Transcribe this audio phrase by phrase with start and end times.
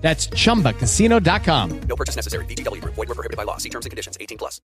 [0.00, 1.80] That's chumbacasino.com.
[1.82, 2.44] No purchase necessary.
[2.46, 2.94] VGW Group.
[2.94, 3.58] Void were prohibited by law.
[3.58, 4.16] See terms and conditions.
[4.20, 4.60] 18 plus.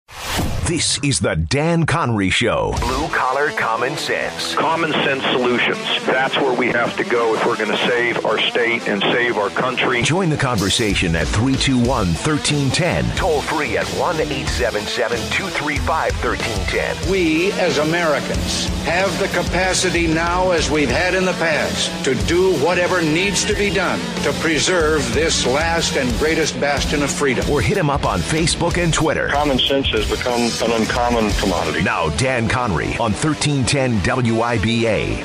[0.67, 2.75] This is the Dan Conry Show.
[2.81, 4.55] Blue collar common sense.
[4.55, 5.79] Common sense solutions.
[6.07, 9.37] That's where we have to go if we're going to save our state and save
[9.39, 10.03] our country.
[10.03, 13.17] Join the conversation at 321 1310.
[13.17, 17.11] Toll free at 1 877 235 1310.
[17.11, 22.55] We, as Americans, have the capacity now, as we've had in the past, to do
[22.65, 27.49] whatever needs to be done to preserve this last and greatest bastion of freedom.
[27.49, 29.29] Or hit him up on Facebook and Twitter.
[29.29, 31.85] Common sense has become an uncommon commodity.
[31.85, 35.23] Now, Dan Conry on 1310 WIBA.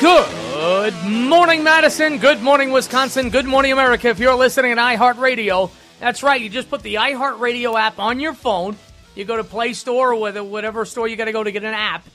[0.00, 2.18] Good morning, Madison.
[2.18, 3.30] Good morning, Wisconsin.
[3.30, 4.08] Good morning, America.
[4.08, 6.38] If you're listening on iHeartRadio, that's right.
[6.38, 8.76] You just put the iHeartRadio app on your phone.
[9.14, 11.72] You go to Play Store or whatever store you got to go to get an
[11.72, 12.06] app,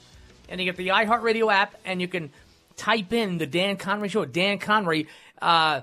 [0.49, 2.29] and you get the iHeartRadio app, and you can
[2.77, 4.23] type in the Dan Conry Show.
[4.25, 5.07] Dan Conry.
[5.41, 5.81] Uh,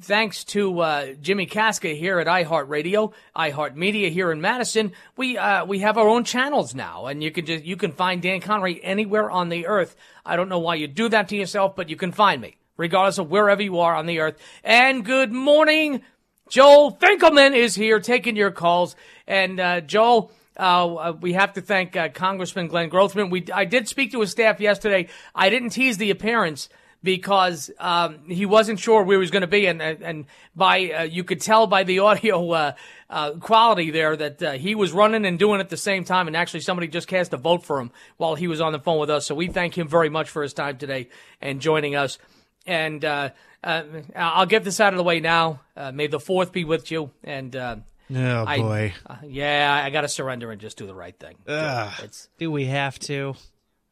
[0.00, 5.80] thanks to uh, Jimmy Casca here at iHeartRadio, iHeartMedia here in Madison, we uh, we
[5.80, 9.30] have our own channels now, and you can just you can find Dan Conry anywhere
[9.30, 9.96] on the earth.
[10.24, 13.18] I don't know why you do that to yourself, but you can find me regardless
[13.18, 14.38] of wherever you are on the earth.
[14.62, 16.02] And good morning,
[16.48, 20.32] Joel Finkelman is here taking your calls, and uh, Joel.
[20.56, 23.30] Uh, we have to thank uh, Congressman Glenn Grothman.
[23.30, 25.06] We I did speak to his staff yesterday.
[25.32, 26.68] I didn't tease the appearance
[27.02, 31.02] because um, he wasn't sure where he was going to be, and and by uh,
[31.02, 32.72] you could tell by the audio uh,
[33.10, 36.26] uh, quality there that uh, he was running and doing it at the same time,
[36.26, 38.98] and actually somebody just cast a vote for him while he was on the phone
[38.98, 39.26] with us.
[39.26, 41.08] So we thank him very much for his time today
[41.40, 42.18] and joining us.
[42.66, 43.30] And uh,
[43.64, 43.82] uh,
[44.14, 45.60] I'll get this out of the way now.
[45.94, 47.10] may the fourth be with you.
[47.24, 48.94] And Oh I- boy.
[49.26, 51.36] yeah, I got to surrender and just do the right thing.
[51.46, 51.92] Ugh.
[52.02, 53.34] It's Do we have to?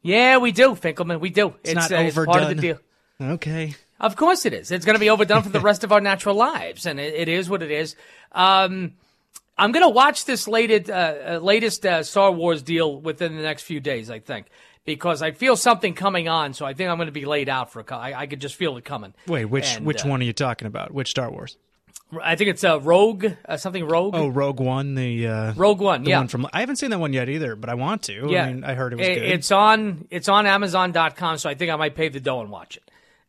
[0.01, 1.19] yeah, we do, Finkelman.
[1.19, 1.53] We do.
[1.63, 2.79] It's, not uh, it's part of the deal.
[3.19, 3.75] Okay.
[3.99, 4.71] Of course it is.
[4.71, 7.27] It's going to be overdone for the rest of our natural lives, and it, it
[7.27, 7.95] is what it is.
[8.31, 8.93] Um,
[9.57, 13.41] I'm going to watch this latest, uh, uh, latest uh, Star Wars deal within the
[13.41, 14.47] next few days, I think,
[14.85, 16.53] because I feel something coming on.
[16.53, 17.95] So I think I'm going to be laid out for a.
[17.95, 19.15] I, I could just feel it coming.
[19.25, 20.93] Wait, which And, which uh, one are you talking about?
[20.93, 21.57] Which Star Wars?
[22.21, 24.13] I think it's uh, Rogue, uh, something Rogue.
[24.15, 26.03] Oh, Rogue One, the uh, Rogue One.
[26.03, 26.47] the yeah, one from.
[26.53, 28.27] I haven't seen that one yet either, but I want to.
[28.29, 28.45] yeah.
[28.45, 29.23] I mean, I heard it was I- good.
[29.23, 30.07] It's on.
[30.11, 31.39] It's on Amazon.com.
[31.39, 32.83] So I think I might pay the dough and watch it.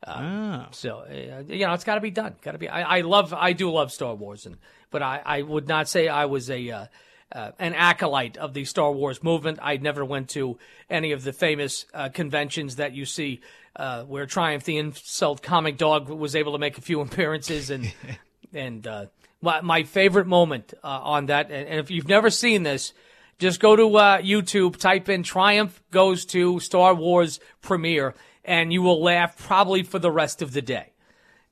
[0.07, 0.67] Oh.
[0.73, 2.35] So uh, you know, it's got to be done.
[2.43, 2.69] Got to be.
[2.69, 3.35] I, I love.
[3.35, 4.57] I do love Star Wars, and
[4.91, 6.87] but I, I would not say I was a uh,
[7.33, 9.59] uh, an acolyte of the Star Wars movement.
[9.61, 13.41] I never went to any of the famous uh, conventions that you see,
[13.77, 17.93] uh, where Triumph the Insult Comic Dog was able to make a few appearances, and
[18.55, 19.07] and uh,
[19.41, 21.51] my, my favorite moment uh, on that.
[21.51, 22.93] And, and if you've never seen this.
[23.39, 28.17] Just go to uh, YouTube, type in Triumph goes to Star Wars premiere,
[28.49, 30.93] and you will laugh probably for the rest of the day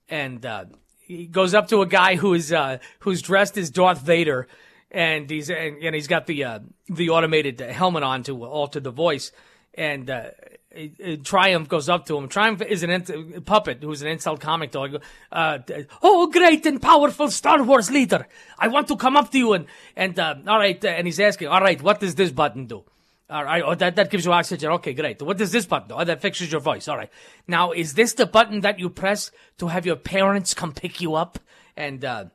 [0.08, 0.64] and uh,
[1.06, 4.48] he goes up to a guy who is uh, who's dressed as Darth Vader,
[4.90, 6.58] and he's and, and he's got the uh,
[6.88, 9.32] the automated helmet on to alter the voice,
[9.74, 10.10] and.
[10.10, 10.30] Uh,
[10.76, 12.28] uh, Triumph goes up to him.
[12.28, 15.02] Triumph is an puppet who's an insult comic dog.
[15.32, 15.60] Uh,
[16.02, 18.28] oh, great and powerful Star Wars leader!
[18.58, 19.64] I want to come up to you and
[19.96, 20.84] and uh, all right.
[20.84, 22.84] Uh, and he's asking, all right, what does this button do?
[23.28, 24.70] All right, oh, that, that gives you oxygen.
[24.72, 25.20] Okay, great.
[25.20, 25.90] What does this button?
[25.92, 26.86] Oh, that fixes your voice.
[26.86, 27.10] All right.
[27.48, 31.16] Now, is this the button that you press to have your parents come pick you
[31.16, 31.40] up?
[31.76, 32.26] And uh,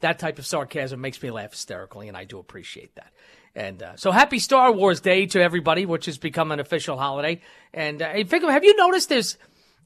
[0.00, 3.12] that type of sarcasm makes me laugh hysterically, and I do appreciate that.
[3.54, 7.40] And uh, so, happy Star Wars Day to everybody, which has become an official holiday.
[7.72, 9.38] And uh, have you noticed there's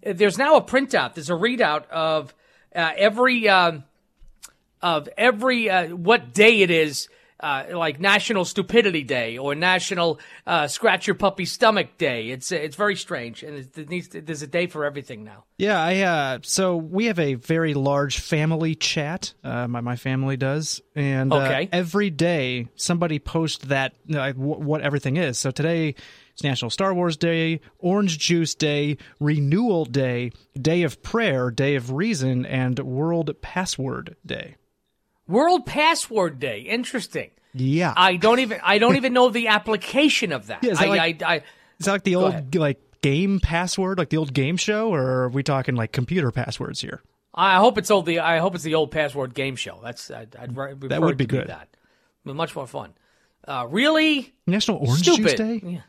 [0.03, 2.35] there's now a printout, there's a readout of
[2.75, 3.85] uh, every um
[4.83, 7.09] of every uh, what day it is,
[7.43, 12.29] uh, like National Stupidity Day or National uh, Scratch Your Puppy Stomach Day.
[12.31, 15.45] It's it's very strange, and it, it needs to, there's a day for everything now.
[15.59, 19.35] Yeah, I uh so we have a very large family chat.
[19.45, 21.69] Uh, my my family does, and uh, Okay.
[21.73, 25.39] every day somebody posts that uh, wh- what everything is.
[25.39, 25.95] So today
[26.33, 31.93] it's National Star Wars Day, Orange Juice Day, Renewal Day, Day of Prayer, Day of
[31.93, 34.57] Reason, and World Password Day.
[35.33, 36.61] World Password Day.
[36.61, 37.31] Interesting.
[37.55, 40.63] Yeah, I don't even I don't even know the application of that.
[40.63, 41.37] Yeah, is that I, like- I, I,
[41.79, 42.55] is that like the old ahead.
[42.55, 46.81] like game password, like the old game show, or are we talking like computer passwords
[46.81, 47.03] here?
[47.35, 48.07] I hope it's old.
[48.07, 49.81] The I hope it's the old password game show.
[49.83, 51.47] That's I'd, I'd re- prefer would be to good.
[51.49, 51.69] that,
[52.25, 52.93] But much more fun.
[53.47, 54.33] Uh, really?
[54.47, 55.23] National Orange Stupid.
[55.23, 55.81] Juice Day.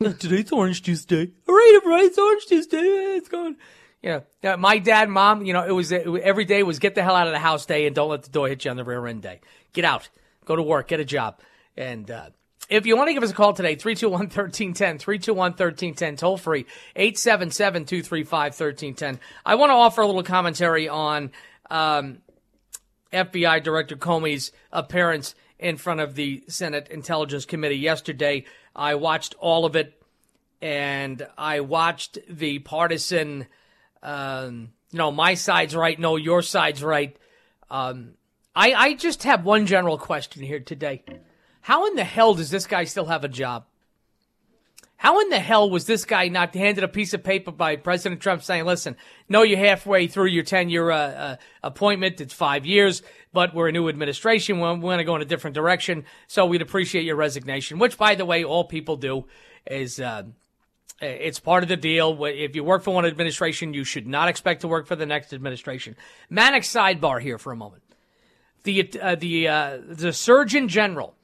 [0.00, 0.12] Yeah.
[0.18, 1.30] Today's Orange Juice Day.
[1.48, 2.78] All right, everybody, it's Orange Juice Day.
[2.82, 3.56] Yeah, It's going.
[4.02, 4.56] Yeah, yeah.
[4.56, 7.32] My dad, mom, you know, it was, every day was get the hell out of
[7.32, 9.40] the house day and don't let the door hit you on the rear end day.
[9.72, 10.08] Get out,
[10.44, 11.38] go to work, get a job,
[11.76, 12.30] and uh,
[12.68, 16.64] if you want to give us a call today, 321-1310, 321-1310, toll free,
[16.96, 19.18] 877-235-1310.
[19.44, 21.32] I want to offer a little commentary on
[21.70, 22.22] um,
[23.12, 28.46] FBI Director Comey's appearance in front of the Senate Intelligence Committee yesterday.
[28.74, 30.02] I watched all of it,
[30.62, 33.48] and I watched the partisan,
[34.02, 37.16] um, you know, my side's right, no, your side's right.
[37.70, 38.14] Um,
[38.54, 41.02] I, I just have one general question here today.
[41.62, 43.64] How in the hell does this guy still have a job?
[45.02, 48.20] How in the hell was this guy not handed a piece of paper by President
[48.20, 48.96] Trump saying, listen,
[49.28, 52.20] no, you're halfway through your 10 year uh, uh, appointment.
[52.20, 53.02] It's five years,
[53.32, 54.60] but we're a new administration.
[54.60, 56.04] We're going to go in a different direction.
[56.28, 59.26] So we'd appreciate your resignation, which, by the way, all people do
[59.66, 60.22] is, uh,
[61.02, 62.24] it's part of the deal.
[62.24, 65.32] If you work for one administration, you should not expect to work for the next
[65.32, 65.96] administration.
[66.30, 67.82] Manic sidebar here for a moment.
[68.62, 71.14] The, uh, the, uh, the Surgeon General,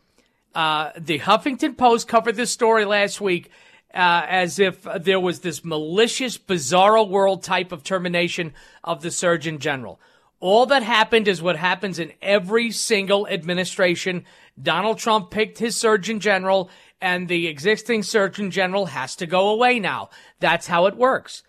[0.55, 3.51] uh, the Huffington Post covered this story last week
[3.95, 9.59] uh, as if there was this malicious, bizarro world type of termination of the Surgeon
[9.59, 10.01] General.
[10.41, 14.25] All that happened is what happens in every single administration.
[14.61, 16.71] Donald Trump picked his Surgeon General,
[17.01, 20.11] and the existing Surgeon General has to go away now.
[20.39, 21.43] That's how it works.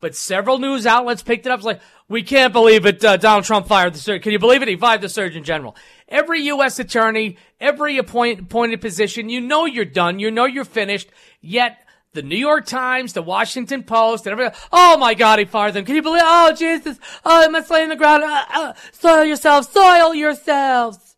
[0.00, 1.58] But several news outlets picked it up.
[1.58, 3.04] It's like, we can't believe it.
[3.04, 4.22] Uh, Donald Trump fired the surgeon.
[4.22, 4.68] Can you believe it?
[4.68, 5.76] He fired the Surgeon General.
[6.08, 6.78] Every U.S.
[6.78, 10.18] attorney, every appoint, appointed position, you know you're done.
[10.18, 11.10] You know you're finished.
[11.40, 15.74] Yet the New York Times, the Washington Post, and everybody, oh my God, he fired
[15.74, 15.84] them.
[15.84, 16.22] Can you believe?
[16.24, 16.98] Oh Jesus!
[17.24, 18.24] Oh, I'm lay in the ground.
[18.24, 19.68] Uh, uh, soil yourselves.
[19.68, 21.10] Soil yourselves.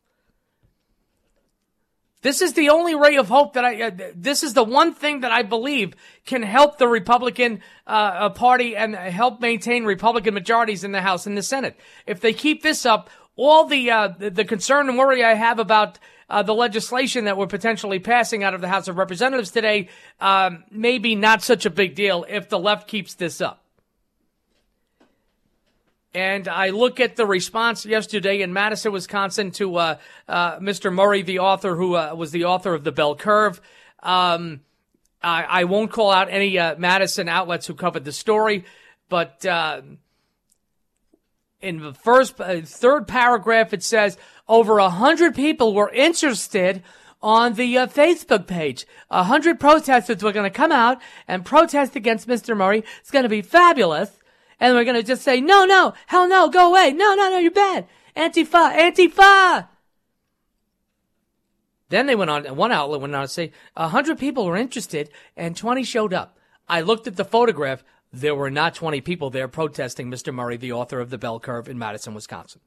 [2.22, 5.20] This is the only ray of hope that I, uh, this is the one thing
[5.20, 5.94] that I believe
[6.24, 11.36] can help the Republican uh, Party and help maintain Republican majorities in the House and
[11.36, 11.76] the Senate.
[12.06, 15.58] If they keep this up, all the, uh, the, the concern and worry I have
[15.58, 15.98] about
[16.32, 20.64] uh, the legislation that we're potentially passing out of the House of Representatives today, um,
[20.70, 23.62] maybe not such a big deal if the left keeps this up.
[26.14, 29.96] And I look at the response yesterday in Madison, Wisconsin, to uh,
[30.26, 30.90] uh, Mr.
[30.90, 33.60] Murray, the author who uh, was the author of the Bell Curve.
[34.02, 34.60] Um,
[35.22, 38.64] I, I, won't call out any uh, Madison outlets who covered the story,
[39.10, 39.82] but uh,
[41.60, 44.16] in the first, uh, third paragraph, it says
[44.52, 46.82] over a hundred people were interested
[47.22, 48.86] on the uh, Facebook page.
[49.10, 52.54] A hundred protesters were going to come out and protest against Mr.
[52.54, 52.84] Murray.
[53.00, 54.10] It's going to be fabulous.
[54.60, 56.92] And we're going to just say, no, no, hell no, go away.
[56.92, 57.86] No, no, no, you're bad.
[58.14, 59.68] Antifa, Antifa.
[61.88, 65.08] Then they went on, one outlet went on to say, a hundred people were interested
[65.34, 66.38] and 20 showed up.
[66.68, 67.82] I looked at the photograph.
[68.12, 70.32] There were not 20 people there protesting Mr.
[70.32, 72.60] Murray, the author of The Bell Curve in Madison, Wisconsin.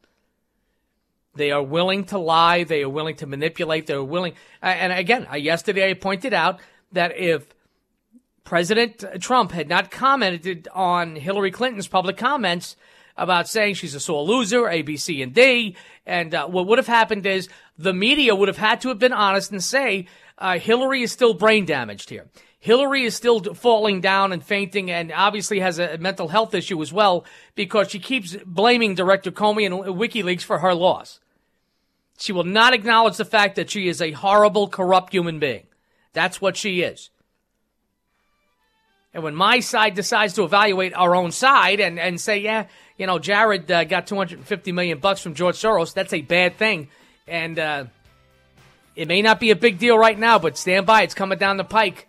[1.36, 2.64] They are willing to lie.
[2.64, 3.88] They are willing to manipulate.
[3.88, 4.34] They're willing.
[4.62, 6.60] And again, yesterday I pointed out
[6.92, 7.54] that if
[8.44, 12.76] President Trump had not commented on Hillary Clinton's public comments
[13.18, 15.76] about saying she's a sore loser, A, B, C, and D.
[16.06, 19.14] And uh, what would have happened is the media would have had to have been
[19.14, 22.28] honest and say uh, Hillary is still brain damaged here.
[22.60, 26.92] Hillary is still falling down and fainting and obviously has a mental health issue as
[26.92, 27.24] well
[27.54, 31.20] because she keeps blaming Director Comey and WikiLeaks for her loss.
[32.18, 35.68] She will not acknowledge the fact that she is a horrible, corrupt human being.
[36.14, 37.10] That's what she is.
[39.14, 42.68] And when my side decides to evaluate our own side and, and say, yeah,
[42.98, 46.90] you know, Jared uh, got 250 million bucks from George Soros, that's a bad thing.
[47.28, 47.86] And uh,
[48.96, 51.04] it may not be a big deal right now, but stand by.
[51.04, 52.08] It's coming down the pike.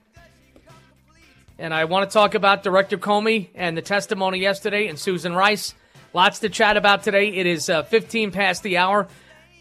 [1.59, 5.75] And I want to talk about Director Comey and the testimony yesterday and Susan Rice.
[6.13, 7.29] Lots to chat about today.
[7.29, 9.07] It is uh, 15 past the hour.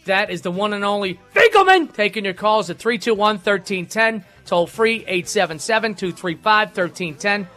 [0.05, 4.23] That is the one and only Finkelman taking your calls at 321 1310.
[4.45, 7.47] Toll free 877 235 1310.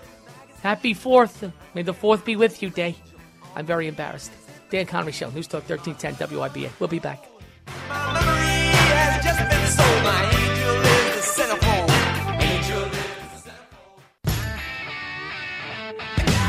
[0.62, 1.52] Happy 4th.
[1.74, 2.96] May the 4th be with you, Day.
[3.54, 4.32] I'm very embarrassed.
[4.70, 6.70] Dan Conry Show, News Talk 1310 WIBA.
[6.80, 7.24] We'll be back.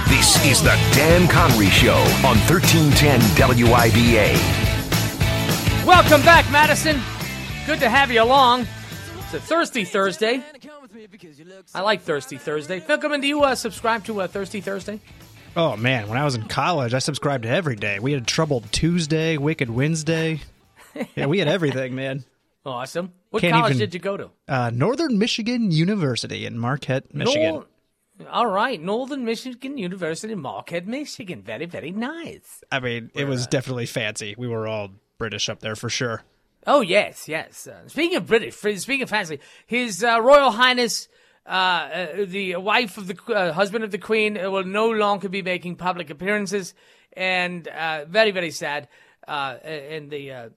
[0.07, 4.58] This is the Dan Conry Show on 1310 WIBA.
[5.89, 7.01] Welcome back, Madison.
[7.65, 8.67] Good to have you along.
[9.17, 10.43] It's a Thirsty Thursday.
[11.73, 12.79] I like Thirsty Thursday.
[12.79, 14.99] Finkelman, do you uh, subscribe to uh, Thirsty Thursday?
[15.57, 17.97] Oh man, when I was in college, I subscribed to every day.
[17.97, 20.41] We had Troubled Tuesday, Wicked Wednesday.
[21.15, 22.23] Yeah, we had everything, man.
[22.65, 23.11] Awesome.
[23.31, 24.29] What Can't college even- did you go to?
[24.47, 27.63] Uh, Northern Michigan University in Marquette, Michigan.
[28.19, 31.41] Nor- all right, Northern Michigan University, in Marquette, Michigan.
[31.41, 32.63] Very, very nice.
[32.71, 34.35] I mean, it was definitely fancy.
[34.37, 36.23] We were all British up there for sure.
[36.65, 37.67] Oh yes, yes.
[37.67, 41.07] Uh, speaking of British, speaking of fancy, His uh, Royal Highness,
[41.45, 45.29] uh, uh, the wife of the uh, husband of the Queen, uh, will no longer
[45.29, 46.73] be making public appearances,
[47.13, 48.87] and uh, very, very sad.
[49.27, 50.49] Uh, and the uh,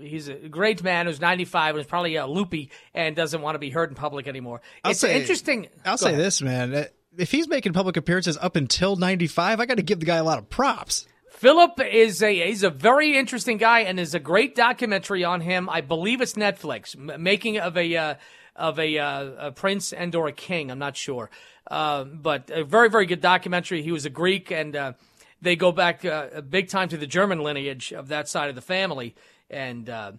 [0.00, 3.60] he's a great man who's 95 and is probably uh, loopy and doesn't want to
[3.60, 4.60] be heard in public anymore.
[4.82, 5.68] I'll it's say- interesting.
[5.84, 6.24] I'll Go say ahead.
[6.24, 6.74] this, man.
[6.74, 6.84] Uh,
[7.16, 10.24] If he's making public appearances up until 95, I got to give the guy a
[10.24, 11.06] lot of props.
[11.40, 15.70] Philip is a he's a very interesting guy, and there's a great documentary on him.
[15.70, 18.14] I believe it's Netflix, m- making of a uh,
[18.54, 20.70] of a, uh, a prince and or a king.
[20.70, 21.30] I'm not sure,
[21.70, 23.80] uh, but a very very good documentary.
[23.80, 24.92] He was a Greek, and uh,
[25.40, 28.60] they go back uh, big time to the German lineage of that side of the
[28.60, 29.14] family,
[29.48, 30.12] and uh,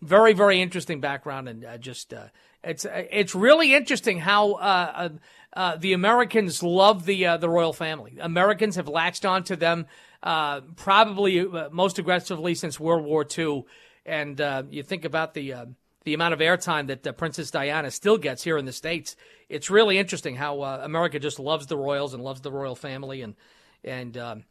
[0.00, 2.14] very very interesting background, and just
[2.64, 4.52] it's it's really interesting how.
[4.52, 5.10] Uh,
[5.54, 8.16] uh, the Americans love the uh, the royal family.
[8.18, 9.86] Americans have latched onto them
[10.22, 13.64] uh, probably uh, most aggressively since World War II.
[14.06, 15.66] And uh, you think about the uh,
[16.04, 19.14] the amount of airtime that Princess Diana still gets here in the states.
[19.48, 23.36] It's really interesting how America just loves the royals and loves the royal family, and
[23.84, 24.44] and um,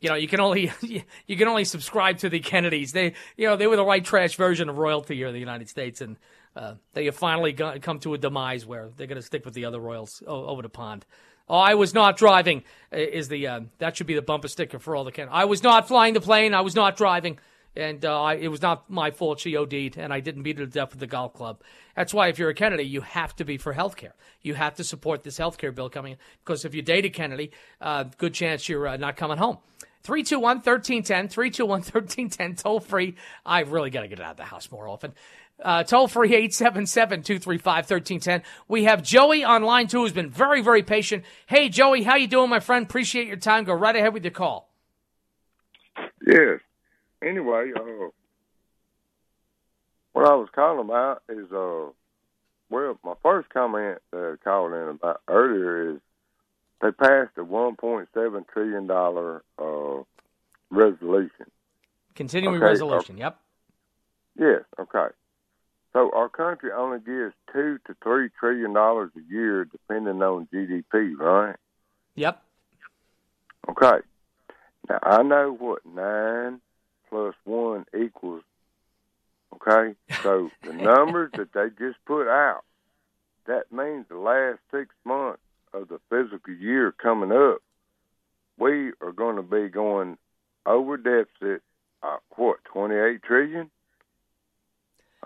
[0.00, 0.70] you know you can only
[1.26, 2.92] you can only subscribe to the Kennedys.
[2.92, 5.68] They you know they were the white trash version of royalty here in the United
[5.68, 6.16] States, and
[6.54, 9.54] uh, they have finally got, come to a demise where they're going to stick with
[9.54, 11.04] the other royals over the pond.
[11.48, 12.64] Oh, I was not driving.
[12.90, 15.28] Is the uh, that should be the bumper sticker for all the Ken.
[15.30, 16.54] I was not flying the plane.
[16.54, 17.38] I was not driving,
[17.74, 19.40] and uh, I, it was not my fault.
[19.40, 21.62] She OD'd, and I didn't beat her to death with the golf club.
[21.96, 24.14] That's why if you're a Kennedy, you have to be for health care.
[24.42, 27.50] You have to support this health care bill coming in because if you dated Kennedy,
[27.80, 29.58] uh, good chance you're uh, not coming home.
[30.02, 33.14] 321 1310, 321 1310, toll free.
[33.46, 35.12] I really got to get out of the house more often.
[35.62, 38.42] Uh, toll free 877 235 1310.
[38.68, 41.24] We have Joey on line two who's been very, very patient.
[41.46, 42.84] Hey, Joey, how you doing, my friend?
[42.84, 43.64] Appreciate your time.
[43.64, 44.68] Go right ahead with your call.
[46.26, 46.60] Yes.
[47.22, 48.08] Anyway, uh,
[50.12, 51.90] what I was calling about is, uh,
[52.70, 56.00] well, my first comment that I called in about earlier is
[56.80, 58.90] they passed a $1.7 trillion
[59.58, 60.02] uh,
[60.70, 61.46] resolution.
[62.14, 63.16] Continuing Okay, uh, resolution.
[63.18, 63.38] Yep.
[64.38, 65.14] Yes, okay.
[65.92, 71.16] So our country only gives two to three trillion dollars a year, depending on GDP,
[71.18, 71.56] right?
[72.14, 72.42] Yep.
[73.68, 73.98] Okay.
[74.88, 76.60] Now I know what nine
[77.10, 78.42] plus one equals.
[79.54, 82.62] Okay, so the numbers that they just put out,
[83.46, 85.42] that means the last six months
[85.74, 87.58] of the physical year coming up,
[88.58, 90.16] we are going to be going
[90.64, 91.62] over deficit.
[92.02, 93.70] Uh, what twenty eight trillion?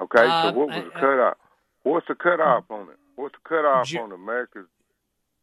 [0.00, 1.36] Okay, Uh, so what was the uh, cutoff?
[1.82, 2.96] What's the cutoff on it?
[3.16, 4.66] What's the cutoff Jo- on America's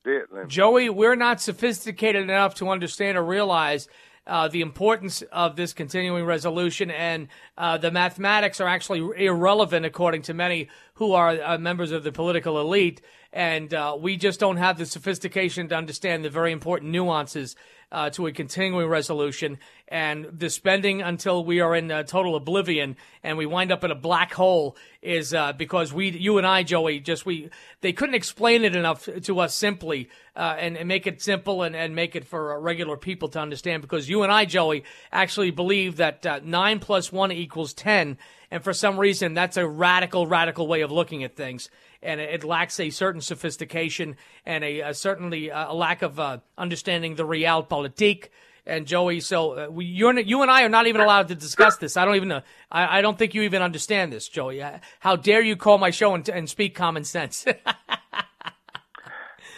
[0.06, 0.48] debt limit?
[0.50, 3.88] Joey, we're not sophisticated enough to understand or realize
[4.28, 10.22] uh, the importance of this continuing resolution, and uh, the mathematics are actually irrelevant, according
[10.24, 13.02] to many who are uh, members of the political elite.
[13.34, 17.56] And uh, we just don't have the sophistication to understand the very important nuances
[17.94, 22.98] uh, to a continuing resolution and the spending until we are in uh, total oblivion
[23.22, 26.64] and we wind up in a black hole is uh, because we, you and I,
[26.64, 31.06] Joey, just we they couldn't explain it enough to us simply uh, and, and make
[31.06, 33.84] it simple and, and make it for uh, regular people to understand.
[33.84, 38.18] Because you and I, Joey, actually believe that uh, nine plus one equals ten,
[38.50, 41.70] and for some reason that's a radical, radical way of looking at things
[42.04, 47.16] and it, lacks a certain sophistication and a, a certainly a lack of uh, understanding
[47.16, 48.30] the real realpolitik.
[48.66, 51.36] And Joey, so uh, we, you, and, you and I are not even allowed to
[51.36, 51.98] discuss this.
[51.98, 52.42] I don't even know.
[52.72, 54.62] I, I don't think you even understand this, Joey.
[54.62, 57.46] Uh, How dare you call my show and, and speak common sense?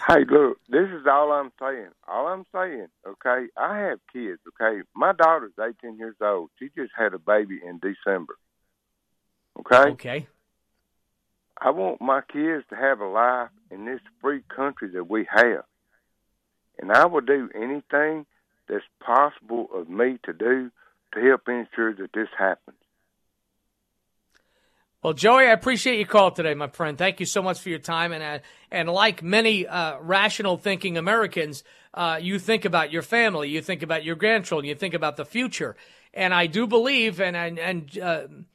[0.07, 1.89] Hey, look, this is all I'm saying.
[2.07, 4.81] All I'm saying, okay, I have kids, okay?
[4.95, 6.51] My daughter's 18 years old.
[6.59, 8.35] She just had a baby in December.
[9.59, 9.89] Okay?
[9.91, 10.27] okay.
[11.59, 15.63] I want my kids to have a life in this free country that we have.
[16.79, 18.25] And I will do anything
[18.67, 20.71] that's possible of me to do
[21.13, 22.77] to help ensure that this happens.
[25.01, 26.97] Well, Joey, I appreciate your call today, my friend.
[26.97, 28.11] Thank you so much for your time.
[28.11, 28.39] And uh,
[28.71, 33.83] and like many uh, rational thinking Americans, uh, you think about your family, you think
[33.83, 35.75] about your grandchildren, you think about the future.
[36.11, 38.45] And I do believe, and and, and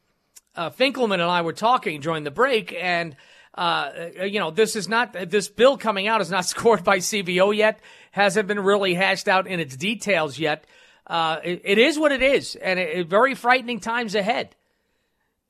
[0.57, 3.17] uh, uh, Finkelman and I were talking during the break, and
[3.55, 3.91] uh,
[4.23, 7.81] you know, this is not this bill coming out is not scored by CBO yet,
[8.13, 10.65] hasn't been really hashed out in its details yet.
[11.07, 14.55] Uh, it, it is what it is, and it, it, very frightening times ahead.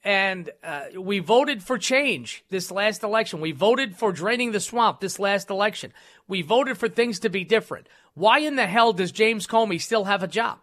[0.03, 3.43] And uh, we voted for change this last election.
[3.43, 5.93] We voted for draining the swamp this last election.
[6.27, 7.87] We voted for things to be different.
[8.15, 10.59] Why in the hell does James Comey still have a job?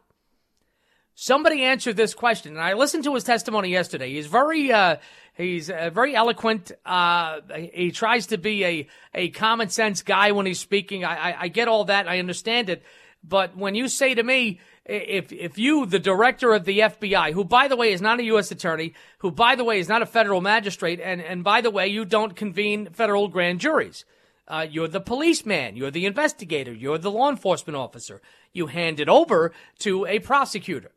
[1.19, 2.51] Somebody answer this question.
[2.51, 4.13] And I listened to his testimony yesterday.
[4.13, 4.97] He's very, uh,
[5.33, 6.71] he's uh, very eloquent.
[6.85, 7.39] Uh,
[7.73, 11.03] he tries to be a, a common sense guy when he's speaking.
[11.03, 12.07] I, I, I get all that.
[12.07, 12.83] I understand it.
[13.23, 17.43] But when you say to me, if if you, the director of the FBI, who
[17.43, 18.51] by the way is not a U.S.
[18.51, 21.87] attorney, who by the way is not a federal magistrate, and and by the way
[21.87, 24.05] you don't convene federal grand juries,
[24.47, 28.21] uh, you're the policeman, you're the investigator, you're the law enforcement officer.
[28.53, 30.91] You hand it over to a prosecutor.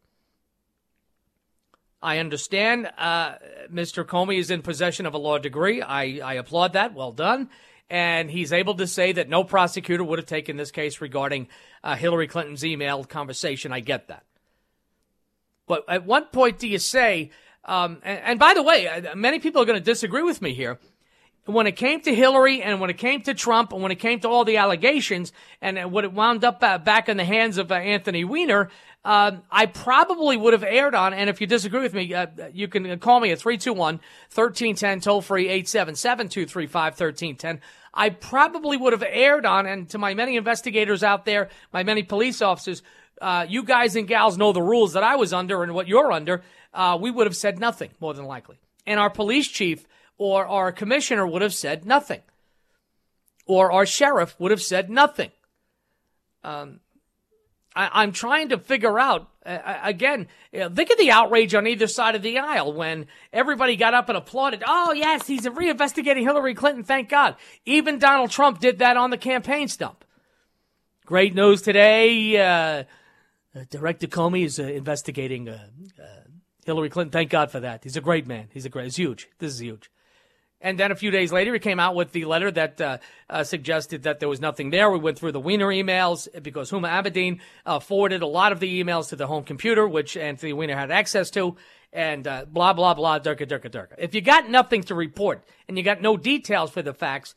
[2.02, 3.35] I understand uh,
[3.71, 4.04] Mr.
[4.04, 5.83] Comey is in possession of a law degree.
[5.83, 6.95] I, I applaud that.
[6.95, 7.50] Well done.
[7.90, 11.49] And he's able to say that no prosecutor would have taken this case regarding
[11.83, 13.73] uh, Hillary Clinton's email conversation.
[13.73, 14.25] I get that.
[15.66, 17.30] But at what point do you say,
[17.64, 20.54] um, and, and by the way, uh, many people are going to disagree with me
[20.54, 20.78] here.
[21.50, 24.21] When it came to Hillary and when it came to Trump and when it came
[24.21, 27.73] to all the allegations and what it wound up uh, back in the hands of
[27.73, 28.71] uh, Anthony Weiner,
[29.04, 32.69] um, I probably would have aired on, and if you disagree with me, uh, you
[32.69, 37.61] can call me at 321 1310, toll free 877 235 1310.
[37.95, 42.02] I probably would have aired on, and to my many investigators out there, my many
[42.02, 42.83] police officers,
[43.23, 46.12] uh, you guys and gals know the rules that I was under and what you're
[46.12, 46.42] under.
[46.73, 48.59] Uh, we would have said nothing, more than likely.
[48.87, 49.87] And our police chief
[50.20, 52.20] or our commissioner would have said nothing.
[53.46, 55.30] Or our sheriff would have said nothing.
[56.44, 56.80] Um,
[57.74, 60.28] I, am trying to figure out uh, again.
[60.52, 63.94] You know, think of the outrage on either side of the aisle when everybody got
[63.94, 64.62] up and applauded.
[64.66, 66.84] Oh yes, he's reinvestigating Hillary Clinton.
[66.84, 67.36] Thank God.
[67.64, 70.04] Even Donald Trump did that on the campaign stump.
[71.06, 72.36] Great news today.
[72.36, 72.84] Uh,
[73.58, 75.66] uh, Director Comey is uh, investigating uh,
[75.98, 76.06] uh,
[76.66, 77.10] Hillary Clinton.
[77.10, 77.84] Thank God for that.
[77.84, 78.48] He's a great man.
[78.52, 78.86] He's a great.
[78.86, 79.28] It's huge.
[79.38, 79.90] This is huge.
[80.62, 82.98] And then a few days later, he came out with the letter that uh,
[83.30, 84.90] uh, suggested that there was nothing there.
[84.90, 88.82] We went through the Weiner emails because Huma Abedin uh, forwarded a lot of the
[88.82, 91.56] emails to the home computer, which Anthony Weiner had access to,
[91.94, 93.94] and uh, blah, blah, blah, durka, durka, durka.
[93.96, 97.34] If you got nothing to report and you got no details for the facts,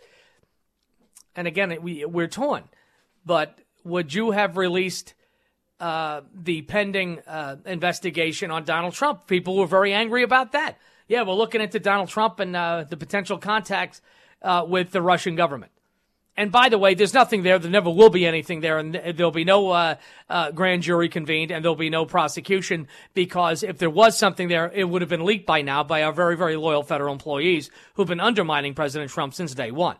[1.33, 2.63] and again, we, we're torn,
[3.25, 5.13] but would you have released
[5.79, 9.27] uh, the pending uh, investigation on Donald Trump?
[9.27, 12.97] People were very angry about that yeah, we're looking into Donald Trump and uh, the
[12.97, 14.01] potential contacts
[14.41, 15.71] uh, with the Russian government.
[16.35, 17.59] And by the way, there's nothing there.
[17.59, 19.95] There never will be anything there, and there'll be no uh,
[20.29, 24.71] uh, grand jury convened, and there'll be no prosecution because if there was something there,
[24.73, 28.07] it would have been leaked by now by our very, very loyal federal employees who've
[28.07, 29.97] been undermining President Trump since day one.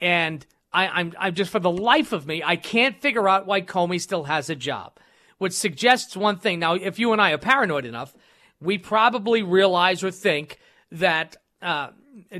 [0.00, 3.60] And I, I'm, I'm just for the life of me, I can't figure out why
[3.60, 4.98] Comey still has a job,
[5.38, 6.60] which suggests one thing.
[6.60, 8.14] Now, if you and I are paranoid enough,
[8.62, 10.58] we probably realize or think
[10.90, 11.88] that uh,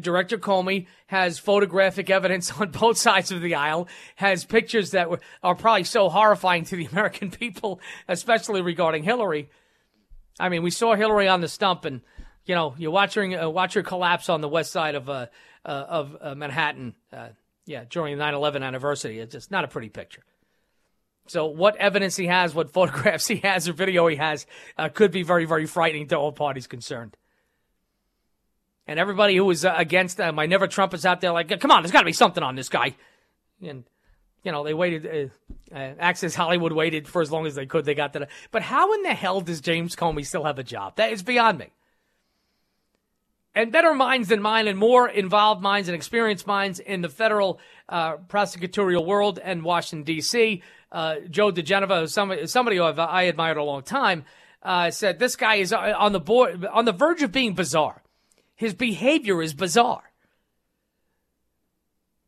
[0.01, 5.21] Director Comey has photographic evidence on both sides of the aisle, has pictures that were,
[5.43, 9.51] are probably so horrifying to the American people, especially regarding Hillary.
[10.39, 12.01] I mean, we saw Hillary on the stump, and
[12.47, 15.27] you know, you watch her uh, watch her collapse on the west side of uh,
[15.65, 16.95] uh of uh, Manhattan.
[17.13, 17.29] Uh,
[17.65, 19.21] yeah, during the 9/11 anniversary.
[19.21, 20.23] It's just not a pretty picture.
[21.27, 25.11] So, what evidence he has, what photographs he has, or video he has, uh, could
[25.11, 27.17] be very, very frightening to all parties concerned.
[28.87, 31.71] And everybody who was uh, against uh, my Never Trump is out there like, come
[31.71, 32.97] on, there's got to be something on this guy.
[33.63, 33.85] And,
[34.43, 35.31] you know, they waited,
[35.73, 37.85] uh, uh, Access Hollywood waited for as long as they could.
[37.85, 38.29] They got that.
[38.51, 40.97] But how in the hell does James Comey still have a job?
[40.97, 41.69] That is beyond me.
[43.55, 47.61] And better minds than mine and more involved minds and experienced minds in the federal
[47.89, 50.63] uh, prosecutorial world and Washington, D.C
[50.93, 54.25] uh, Joe diGenova, somebody, somebody who I've, I admired a long time,
[54.63, 58.03] uh, said this guy is on the board, on the verge of being bizarre.
[58.55, 60.03] His behavior is bizarre.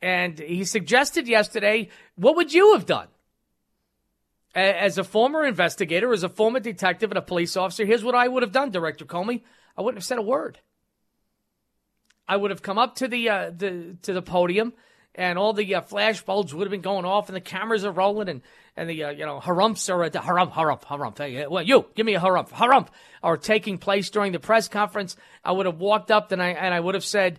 [0.03, 3.09] And he suggested yesterday, what would you have done?
[4.55, 8.29] As a former investigator, as a former detective and a police officer, here's what I
[8.29, 9.43] would have done, Director Comey.
[9.77, 10.59] I wouldn't have said a word.
[12.27, 14.73] I would have come up to the, uh, the to the podium
[15.15, 17.93] and all the uh, flash bulbs would have been going off, and the cameras are
[17.93, 18.43] rolling, and
[18.77, 21.19] and the uh, you know harumps are the harumph harumph harumph.
[21.19, 22.89] Hey, well, you give me a harumph harumph
[23.23, 25.17] are taking place during the press conference.
[25.45, 27.39] I would have walked up and I and I would have said.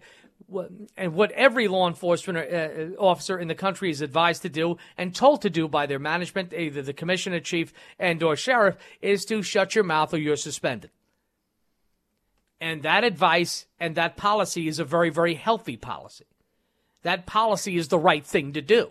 [0.96, 4.78] And what every law enforcement uh, uh, officer in the country is advised to do
[4.96, 9.26] and told to do by their management, either the commissioner, chief, and or sheriff, is
[9.26, 10.92] to shut your mouth or you're suspended.
[12.60, 16.26] And that advice and that policy is a very, very healthy policy.
[17.04, 18.90] That policy is the right thing to do.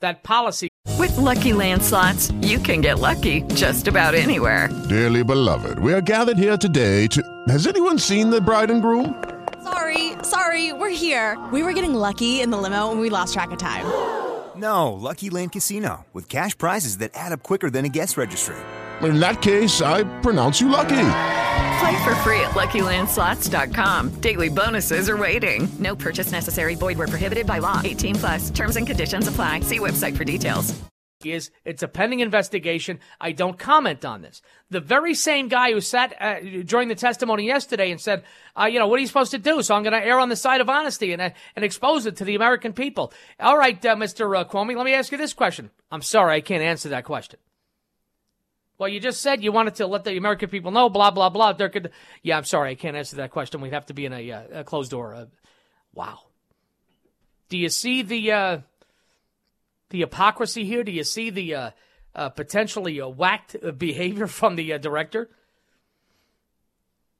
[0.00, 0.68] That policy.
[0.98, 4.68] With With Lucky Land slots, you can get lucky just about anywhere.
[4.88, 7.20] Dearly beloved, we are gathered here today to.
[7.48, 9.24] Has anyone seen the bride and groom?
[9.64, 11.36] Sorry, sorry, we're here.
[11.52, 13.86] We were getting lucky in the limo and we lost track of time.
[14.54, 18.56] No, Lucky Land Casino, with cash prizes that add up quicker than a guest registry.
[19.02, 21.39] In that case, I pronounce you lucky.
[21.80, 24.20] Play for free at LuckyLandSlots.com.
[24.20, 25.66] Daily bonuses are waiting.
[25.78, 26.74] No purchase necessary.
[26.74, 27.80] Void where prohibited by law.
[27.82, 28.50] 18 plus.
[28.50, 29.60] Terms and conditions apply.
[29.60, 30.78] See website for details.
[31.24, 32.98] is it's a pending investigation.
[33.18, 34.42] I don't comment on this.
[34.68, 38.24] The very same guy who sat uh, during the testimony yesterday and said,
[38.60, 39.62] uh, you know, what are you supposed to do?
[39.62, 42.16] So I'm going to err on the side of honesty and, uh, and expose it
[42.16, 43.10] to the American people.
[43.38, 44.38] All right, uh, Mr.
[44.38, 45.70] Uh, Cuomo, let me ask you this question.
[45.90, 47.38] I'm sorry, I can't answer that question.
[48.80, 51.52] Well, you just said you wanted to let the American people know, blah, blah, blah.
[51.52, 51.90] There could,
[52.22, 53.60] yeah, I'm sorry, I can't answer that question.
[53.60, 55.14] We'd have to be in a, uh, a closed door.
[55.14, 55.26] Uh,
[55.92, 56.20] wow.
[57.50, 58.58] Do you see the, uh,
[59.90, 60.82] the hypocrisy here?
[60.82, 61.70] Do you see the uh,
[62.14, 65.28] uh, potentially uh, whacked behavior from the director?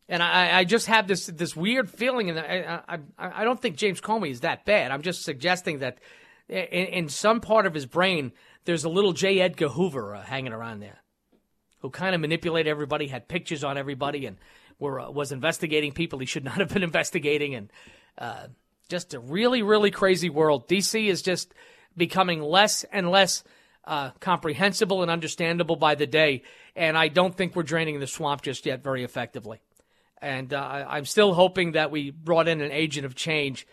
[0.08, 3.76] And I, I just have this this weird feeling, and I, I, I don't think
[3.76, 4.90] James Comey is that bad.
[4.92, 5.98] I'm just suggesting that
[6.48, 8.32] in, in some part of his brain,
[8.64, 9.40] there's a little J.
[9.40, 11.02] Edgar Hoover hanging around there,
[11.80, 14.36] who kind of manipulated everybody, had pictures on everybody, and
[14.78, 17.72] were uh, was investigating people he should not have been investigating, and
[18.18, 18.46] uh,
[18.88, 20.68] just a really really crazy world.
[20.68, 21.54] DC is just
[21.96, 23.44] becoming less and less
[23.84, 26.42] uh, comprehensible and understandable by the day.
[26.76, 29.60] And I don't think we're draining the swamp just yet very effectively.
[30.22, 33.66] And uh, I'm still hoping that we brought in an agent of change.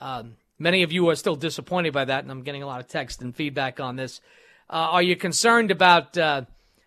[0.00, 2.88] Um, many of you are still disappointed by that, and I'm getting a lot of
[2.88, 4.20] text and feedback on this.
[4.68, 6.42] Uh, are you concerned about uh,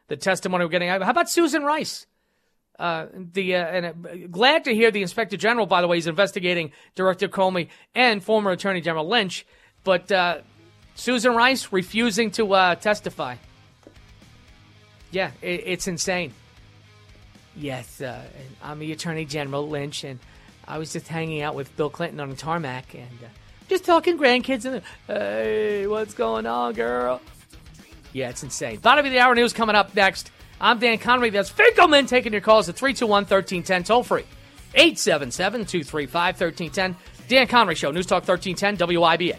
[0.08, 0.90] the testimony we're getting?
[0.90, 2.06] How about Susan Rice?
[2.78, 5.66] Uh, the uh, and uh, glad to hear the inspector general.
[5.66, 9.46] By the way, is investigating Director Comey and former Attorney General Lynch.
[9.86, 10.40] But uh,
[10.96, 13.36] Susan Rice refusing to uh, testify.
[15.12, 16.34] Yeah, it, it's insane.
[17.56, 18.22] Yes, uh,
[18.62, 20.20] I'm the Attorney General Lynch, and
[20.68, 23.08] I was just hanging out with Bill Clinton on the tarmac and
[23.70, 24.66] just talking grandkids.
[24.66, 27.22] And hey, what's going on, girl?
[28.16, 28.80] Yeah, it's insane.
[28.80, 30.32] Bottom of the hour news coming up next.
[30.62, 31.32] I'm Dan Conry.
[31.32, 34.24] That's Finkelman taking your calls at 321 1310, toll free.
[34.74, 36.96] 877 235 1310.
[37.28, 39.36] Dan Conry Show, News Talk 1310, WIBA.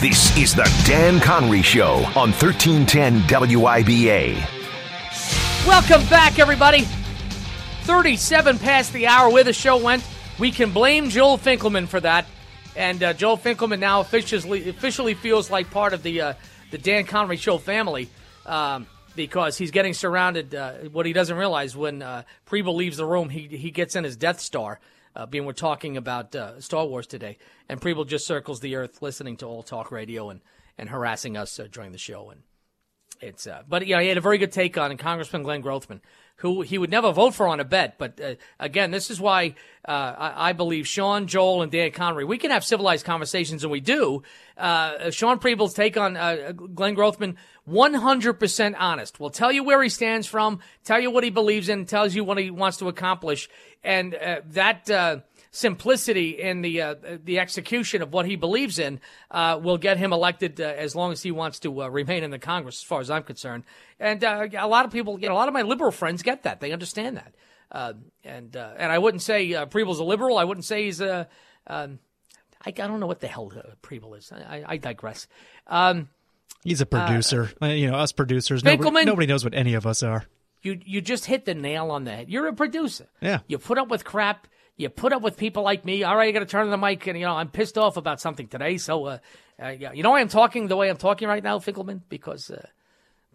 [0.00, 4.36] This is the Dan Conry Show on 1310 WIBA.
[5.66, 6.86] Welcome back, everybody.
[7.82, 10.02] 37 past the hour where the show went.
[10.40, 12.24] We can blame Joel Finkelman for that.
[12.74, 16.34] And uh, Joel Finkelman now officially officially feels like part of the uh,
[16.70, 18.08] the Dan Conry Show family
[18.46, 20.54] um, because he's getting surrounded.
[20.54, 24.04] Uh, what he doesn't realize when uh, Preble leaves the room, he he gets in
[24.04, 24.80] his Death Star.
[25.14, 27.36] Uh, being we're talking about uh, Star Wars today,
[27.68, 30.40] and Preble just circles the earth, listening to all talk radio and
[30.78, 32.30] and harassing us uh, during the show.
[32.30, 32.44] And
[33.20, 36.00] it's uh, but yeah, he had a very good take on Congressman Glenn Grothman,
[36.40, 37.98] who he would never vote for on a bet.
[37.98, 39.54] But uh, again, this is why
[39.86, 43.70] uh, I, I believe Sean, Joel, and Dan Conry we can have civilized conversations, and
[43.70, 44.22] we do.
[44.56, 47.36] Uh, Sean Preble's take on uh, Glenn Grothman,
[47.68, 49.20] 100% honest.
[49.20, 52.24] Will tell you where he stands from, tell you what he believes in, tells you
[52.24, 53.48] what he wants to accomplish,
[53.84, 55.24] and uh, that.
[55.52, 59.00] Simplicity in the uh, the execution of what he believes in
[59.32, 62.30] uh, will get him elected uh, as long as he wants to uh, remain in
[62.30, 63.64] the Congress, as far as I'm concerned.
[63.98, 66.44] And uh, a lot of people, you know, a lot of my liberal friends get
[66.44, 67.34] that; they understand that.
[67.72, 70.38] Uh, and uh, and I wouldn't say uh, Preble's a liberal.
[70.38, 71.28] I wouldn't say he's a.
[71.66, 71.98] Um,
[72.64, 74.30] I, I don't know what the hell uh, Preble is.
[74.32, 75.26] I, I digress.
[75.66, 76.08] Um,
[76.62, 77.50] He's a producer.
[77.62, 78.62] Uh, you know, us producers.
[78.62, 80.26] Nobody, nobody knows what any of us are.
[80.62, 82.28] you you just hit the nail on the head.
[82.28, 83.06] You're a producer.
[83.20, 83.40] Yeah.
[83.46, 84.46] You put up with crap.
[84.76, 86.04] You put up with people like me.
[86.04, 87.96] All right, you got to turn on the mic, and you know I'm pissed off
[87.98, 88.78] about something today.
[88.78, 89.18] So, uh,
[89.62, 92.50] uh, yeah, you know why I'm talking the way I'm talking right now, Finkelman, because
[92.50, 92.66] uh,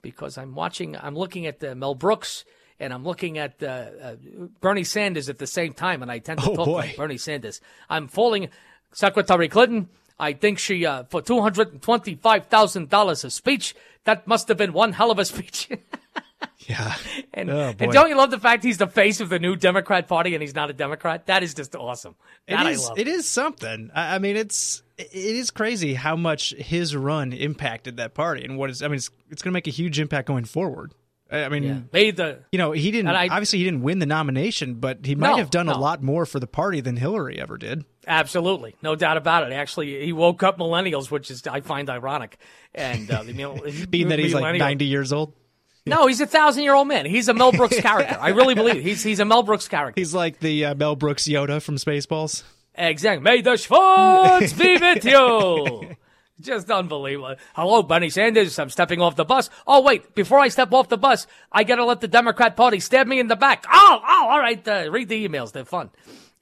[0.02, 2.46] because I'm watching, I'm looking at uh, Mel Brooks,
[2.80, 3.66] and I'm looking at uh,
[4.02, 4.16] uh,
[4.60, 6.76] Bernie Sanders at the same time, and I tend to Oh, talk boy.
[6.78, 7.62] like Bernie Sanders.
[7.90, 8.50] I'm falling,
[8.92, 9.90] Secretary Clinton.
[10.20, 13.76] I think she uh, for two hundred and twenty-five thousand dollars a speech.
[14.06, 15.70] That must have been one hell of a speech.
[16.68, 16.96] Yeah.
[17.34, 20.08] And, Oh, and don't you love the fact he's the face of the new Democrat
[20.08, 21.28] Party and he's not a Democrat?
[21.28, 22.16] That is just awesome.
[22.48, 22.88] That It I is.
[22.90, 22.98] love.
[23.00, 23.92] It is something.
[23.94, 28.58] I I mean, it's it is crazy how much his run impacted that party, and
[28.58, 28.82] what is.
[28.82, 30.94] I mean, it's it's going to make a huge impact going forward.
[31.32, 31.80] I I mean, Yeah.
[31.94, 33.10] Made the you know, he didn't.
[33.10, 36.02] I- obviously, he didn't win the nomination, but he might No, have done a lot
[36.02, 37.86] more for the party than Hillary ever did.
[38.08, 39.54] absolutely no doubt about it.
[39.54, 42.38] Actually, he woke up millennials, which is I find ironic.
[42.74, 45.34] And uh, the mil- Being that he's like ninety years old,
[45.88, 47.06] No, he's a thousand year old man.
[47.06, 48.18] He's a Mel Brooks character.
[48.20, 48.84] I really believe it.
[48.84, 50.00] he's he's a Mel Brooks character.
[50.00, 52.44] he's like the uh, Mel Brooks Yoda from Spaceballs.
[52.74, 53.24] Exactly.
[53.24, 55.96] May the Schwartz be with you.
[56.42, 57.36] Just unbelievable.
[57.56, 58.60] Hello, Bernie Sanders.
[58.60, 59.50] I'm stepping off the bus.
[59.66, 60.14] Oh, wait.
[60.16, 63.20] Before I step off the bus, I got to let the Democrat Party stab me
[63.22, 63.64] in the back.
[63.72, 64.68] Oh, oh, all right.
[64.68, 65.54] Uh, read the emails.
[65.54, 65.92] They're fun.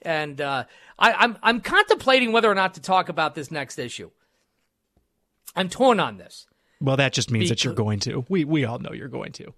[0.02, 0.64] And uh,
[0.98, 4.10] I, I'm, I'm contemplating whether or not to talk about this next issue.
[5.54, 6.46] I'm torn on this.
[6.80, 8.24] Well, that just means that you're going to.
[8.28, 9.52] We we all know you're going to.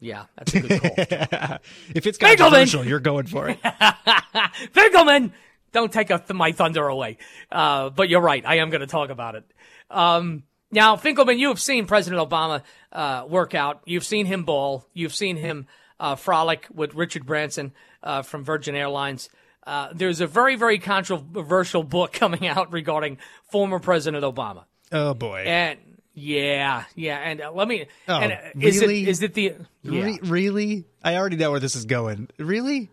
[0.00, 0.90] Yeah, that's a good call.
[1.94, 2.36] if it's Finkelman!
[2.38, 3.62] controversial, you're going for it.
[4.74, 5.32] Finkelman,
[5.70, 7.18] don't take a, my thunder away.
[7.50, 8.44] Uh, but you're right.
[8.44, 9.44] I am going to talk about it.
[9.90, 12.62] Um, now, Finkelman, you have seen President Obama
[12.92, 13.82] uh, work out.
[13.84, 14.86] You've seen him ball.
[14.92, 15.66] You've seen him
[16.00, 19.28] uh, frolic with Richard Branson uh, from Virgin Airlines.
[19.64, 23.18] Uh, there's a very, very controversial book coming out regarding
[23.50, 24.64] former President Obama.
[24.90, 25.44] Oh boy.
[25.46, 25.78] And
[26.14, 27.16] yeah, yeah.
[27.18, 27.86] And uh, let me.
[28.08, 29.02] Oh, and, uh, is really?
[29.02, 30.04] it is it the yeah.
[30.04, 30.84] Re- really?
[31.02, 32.28] I already know where this is going.
[32.38, 32.90] Really?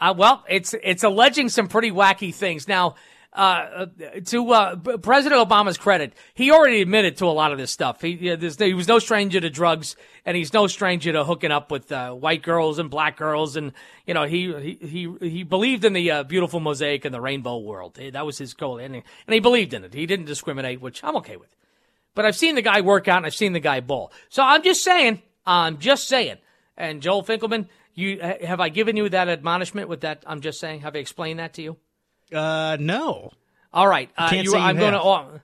[0.00, 2.66] Uh, well, it's it's alleging some pretty wacky things.
[2.66, 2.96] Now,
[3.32, 3.86] uh,
[4.26, 8.00] to uh, President Obama's credit, he already admitted to a lot of this stuff.
[8.00, 11.50] He yeah, there's- he was no stranger to drugs, and he's no stranger to hooking
[11.52, 13.72] up with uh, white girls and black girls, and
[14.06, 14.86] you know he he
[15.20, 17.98] he, he believed in the uh, beautiful mosaic and the rainbow world.
[18.12, 19.94] That was his goal, and he, and he believed in it.
[19.94, 21.48] He didn't discriminate, which I'm okay with.
[22.14, 24.12] But I've seen the guy work out, and I've seen the guy ball.
[24.28, 26.36] So I'm just saying, I'm just saying.
[26.76, 30.22] And Joel Finkelman, you have I given you that admonishment with that?
[30.26, 30.80] I'm just saying.
[30.80, 31.76] Have I explained that to you?
[32.32, 33.32] Uh, no.
[33.72, 34.10] All right.
[34.16, 35.42] Uh, you, I'm going to.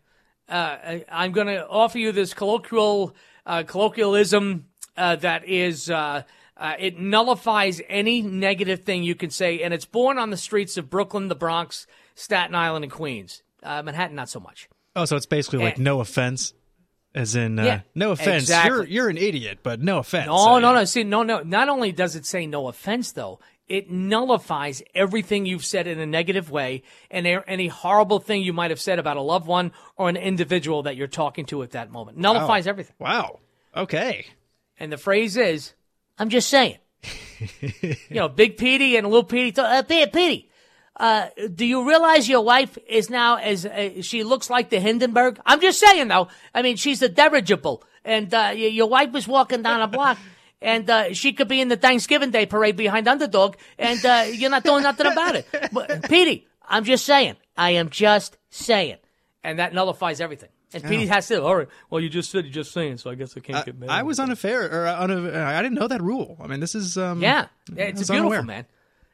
[0.49, 3.15] Uh, I'm going to offer you this colloquial
[3.47, 5.91] uh, colloquialism uh, that is.
[5.91, 6.23] Uh,
[6.57, 10.77] uh, it nullifies any negative thing you can say, and it's born on the streets
[10.77, 13.43] of Brooklyn, the Bronx, Staten Island, and Queens.
[13.63, 14.69] Uh, Manhattan, not so much.
[14.95, 16.53] Oh, so it's basically like no offense,
[17.15, 18.45] as in uh, Yeah, no offense.
[18.45, 18.71] exactly.
[18.77, 20.27] You're you're an idiot, but no offense.
[20.27, 20.85] No, no, no.
[20.85, 21.41] See, no, no.
[21.41, 26.07] Not only does it say no offense, though, it nullifies everything you've said in a
[26.07, 30.09] negative way and any horrible thing you might have said about a loved one or
[30.09, 32.19] an individual that you're talking to at that moment.
[32.19, 32.97] Nullifies everything.
[32.99, 33.39] Wow.
[33.77, 34.27] Okay.
[34.79, 35.73] And the phrase is,
[36.19, 36.79] I'm just saying.
[37.81, 39.61] you know, Big Petey and Little Petey.
[39.61, 40.50] Uh, Petey,
[41.01, 45.41] uh, do you realize your wife is now as uh, she looks like the Hindenburg?
[45.47, 46.29] I'm just saying, though.
[46.55, 50.19] I mean, she's a dirigible, and uh, your wife was walking down a block.
[50.63, 54.51] And uh, she could be in the Thanksgiving Day parade behind Underdog, and uh, you're
[54.51, 55.47] not doing nothing about it.
[55.73, 57.37] But Petey, I'm just saying.
[57.57, 58.99] I am just saying,
[59.43, 60.51] and that nullifies everything.
[60.75, 61.43] And Petey has to.
[61.43, 61.69] All right.
[61.89, 63.89] Well, you just said you're just saying, so I guess I can't I, get mad.
[63.89, 66.37] I was unfair, or uh, unav- I didn't know that rule.
[66.39, 67.23] I mean, this is um.
[67.23, 68.43] Yeah, I it's was beautiful, unaware.
[68.43, 68.67] man.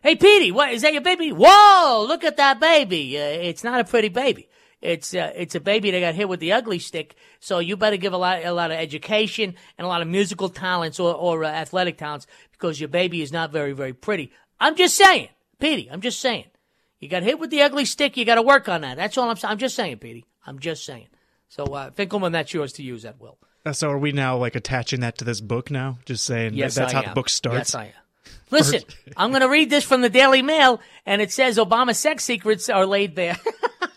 [0.07, 0.92] Hey, Petey, what is that?
[0.92, 1.33] Your baby?
[1.33, 2.05] Whoa!
[2.07, 3.19] Look at that baby.
[3.19, 4.49] Uh, it's not a pretty baby.
[4.81, 7.16] It's uh, it's a baby that got hit with the ugly stick.
[7.40, 10.49] So you better give a lot a lot of education and a lot of musical
[10.49, 14.31] talents or or uh, athletic talents because your baby is not very very pretty.
[14.61, 15.90] I'm just saying, Petey.
[15.90, 16.45] I'm just saying.
[17.01, 18.16] You got hit with the ugly stick.
[18.16, 18.97] You got to work on that.
[18.97, 19.51] That's all I'm saying.
[19.51, 20.25] I'm just saying, Petey.
[20.47, 21.09] I'm just saying.
[21.49, 23.38] So uh, Finkelman, that's yours to use at will.
[23.64, 25.99] Uh, So are we now like attaching that to this book now?
[26.05, 27.09] Just saying that Yes, that's I how am.
[27.09, 27.71] the book starts.
[27.71, 27.92] Yes, I am.
[28.51, 28.83] Listen,
[29.17, 32.69] I'm going to read this from the Daily Mail, and it says Obama sex secrets
[32.69, 33.37] are laid bare.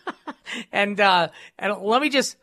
[0.72, 2.36] and uh, and let me just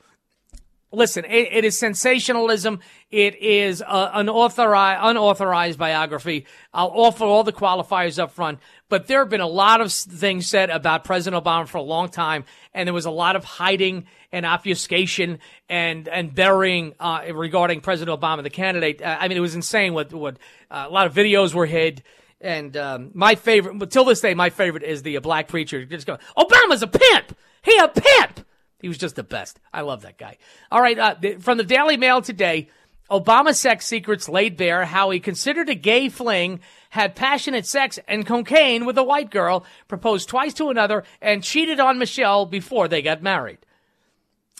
[0.91, 1.25] listen.
[1.25, 2.79] It, it is sensationalism.
[3.09, 6.45] It is uh, unauthorized, unauthorized biography.
[6.73, 10.47] I'll offer all the qualifiers up front, but there have been a lot of things
[10.47, 14.05] said about President Obama for a long time, and there was a lot of hiding
[14.31, 19.01] and obfuscation and and burying uh, regarding President Obama, the candidate.
[19.01, 19.93] Uh, I mean, it was insane.
[19.93, 20.37] What what
[20.69, 22.03] uh, a lot of videos were hid.
[22.39, 26.19] And um, my favorite, till this day, my favorite is the black preacher just going,
[26.37, 27.35] "Obama's a pimp.
[27.63, 28.45] He a pimp."
[28.79, 29.59] He was just the best.
[29.73, 30.37] I love that guy.
[30.71, 32.69] All right, uh, from the Daily Mail today,
[33.09, 36.59] Obama sex secrets laid bare how he considered a gay fling,
[36.89, 41.79] had passionate sex and cocaine with a white girl, proposed twice to another, and cheated
[41.79, 43.59] on Michelle before they got married.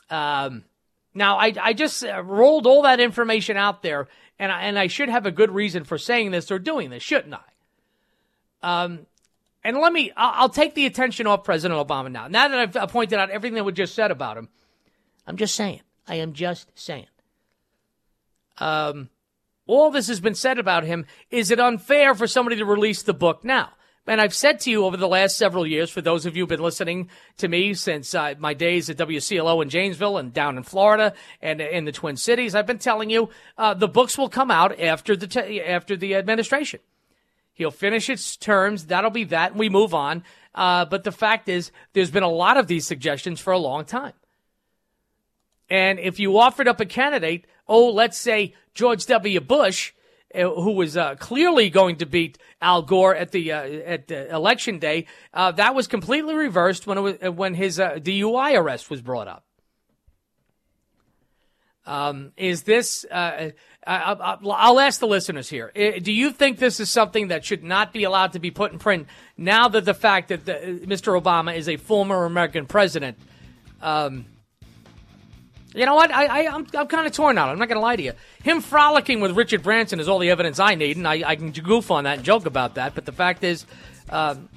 [0.09, 0.63] Um,
[1.13, 4.07] now, I, I just uh, rolled all that information out there,
[4.39, 7.03] and I, and I should have a good reason for saying this or doing this,
[7.03, 8.83] shouldn't I?
[8.83, 9.07] Um,
[9.67, 12.29] and let me, I'll, take the attention off President Obama now.
[12.29, 14.47] Now that I've pointed out everything that we just said about him,
[15.27, 15.81] I'm just saying.
[16.07, 17.07] I am just saying.
[18.59, 19.09] Um,
[19.65, 21.05] all this has been said about him.
[21.31, 23.71] Is it unfair for somebody to release the book now?
[24.07, 26.49] And I've said to you over the last several years, for those of you who've
[26.49, 30.63] been listening to me since uh, my days at WCLO in Janesville and down in
[30.63, 34.49] Florida and in the Twin Cities, I've been telling you uh, the books will come
[34.49, 36.79] out after the t- after the administration.
[37.57, 38.85] He'll finish its terms.
[38.85, 39.51] That'll be that.
[39.51, 40.23] And we move on.
[40.53, 43.83] Uh, but the fact is, there's been a lot of these suggestions for a long
[43.83, 44.13] time.
[45.67, 49.39] And if you offered up a candidate, oh, let's say George W.
[49.39, 49.93] Bush,
[50.35, 54.31] uh, who was uh, clearly going to beat Al Gore at the uh, at the
[54.31, 58.55] election day, uh, that was completely reversed when it was, uh, when his uh, DUI
[58.55, 59.46] arrest was brought up.
[61.87, 63.05] Um, is this?
[63.05, 63.51] Uh,
[63.85, 65.71] I, I, I'll ask the listeners here.
[65.73, 68.73] Uh, Do you think this is something that should not be allowed to be put
[68.73, 71.19] in print now that the fact that the, Mr.
[71.19, 73.17] Obama is a former American president?
[73.81, 74.25] Um,
[75.73, 76.11] you know what?
[76.11, 77.51] I, I, I'm, I'm kind of torn on it.
[77.53, 78.13] I'm not going to lie to you.
[78.43, 81.51] Him frolicking with Richard Branson is all the evidence I need, and I, I can
[81.51, 82.95] goof on that and joke about that.
[82.95, 83.65] But the fact is,
[84.09, 84.49] um,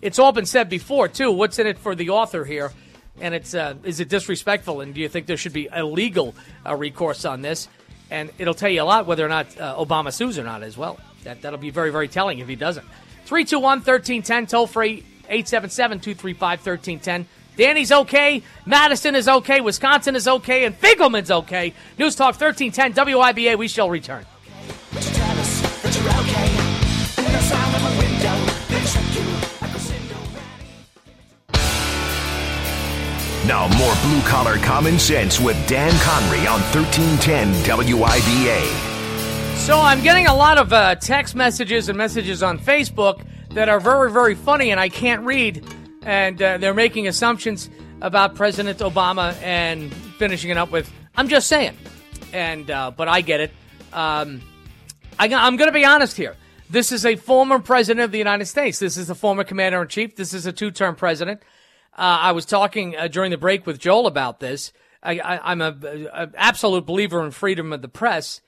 [0.00, 1.30] it's all been said before, too.
[1.32, 2.72] What's in it for the author here?
[3.20, 4.80] And it's uh, is it disrespectful?
[4.80, 6.34] And do you think there should be a legal
[6.66, 7.68] uh, recourse on this?
[8.10, 10.76] And it'll tell you a lot whether or not uh, Obama sues or not as
[10.76, 10.98] well.
[11.24, 12.86] That, that'll be very, very telling if he doesn't.
[13.24, 17.26] 321 1310, toll free 877 235 1310.
[17.56, 18.42] Danny's okay.
[18.64, 19.60] Madison is okay.
[19.60, 20.64] Wisconsin is okay.
[20.64, 21.74] And Finkelman's okay.
[21.98, 23.58] News Talk 1310 WIBA.
[23.58, 24.24] We shall return.
[33.46, 38.92] Now, more blue collar common sense with Dan Conry on 1310 WIBA.
[39.58, 43.80] So I'm getting a lot of uh, text messages and messages on Facebook that are
[43.80, 45.64] very, very funny, and I can't read.
[46.02, 47.68] And uh, they're making assumptions
[48.00, 51.76] about President Obama and finishing it up with, "I'm just saying."
[52.32, 53.50] And uh, but I get it.
[53.92, 54.40] Um,
[55.18, 56.36] I, I'm going to be honest here.
[56.70, 58.78] This is a former president of the United States.
[58.78, 60.14] This is the former commander in chief.
[60.14, 61.42] This is a two-term president.
[61.94, 64.72] Uh, I was talking uh, during the break with Joel about this.
[65.02, 65.76] I, am a,
[66.12, 68.40] a, absolute believer in freedom of the press.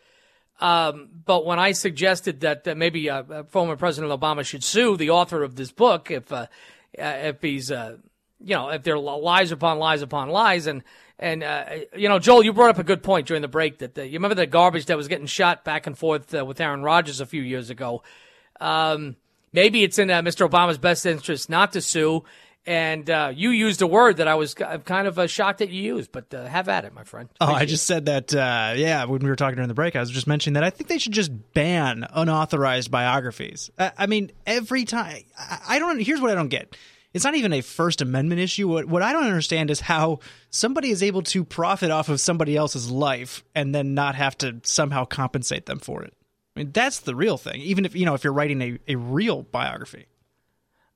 [0.60, 4.96] Um, but when I suggested that, that maybe uh, uh, former President Obama should sue
[4.96, 6.46] the author of this book if uh,
[6.96, 7.98] uh, if he's you
[8.40, 10.84] know if there are lies upon lies upon lies and
[11.18, 11.42] and
[11.96, 14.36] you know Joel, you brought up a good point during the break that you remember
[14.36, 17.70] the garbage that was getting shot back and forth with Aaron Rodgers a few years
[17.70, 18.02] ago.
[18.60, 19.16] Um,
[19.52, 20.48] maybe it's in Mr.
[20.48, 22.24] Obama's best interest not to sue
[22.66, 25.82] and uh, you used a word that I was kind of uh, shocked that you
[25.82, 27.28] used, but uh, have at it, my friend.
[27.40, 28.34] Oh, I just said that.
[28.34, 30.70] Uh, yeah, when we were talking during the break, I was just mentioning that I
[30.70, 33.70] think they should just ban unauthorized biographies.
[33.78, 35.24] I mean, every time
[35.68, 36.00] I don't.
[36.00, 36.76] Here's what I don't get.
[37.12, 38.66] It's not even a First Amendment issue.
[38.66, 40.18] What, what I don't understand is how
[40.50, 44.60] somebody is able to profit off of somebody else's life and then not have to
[44.64, 46.12] somehow compensate them for it.
[46.56, 47.60] I mean, that's the real thing.
[47.60, 50.06] Even if you know if you're writing a, a real biography.